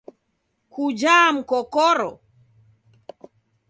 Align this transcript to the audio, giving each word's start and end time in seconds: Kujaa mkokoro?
Kujaa 0.73 1.27
mkokoro? 1.35 2.11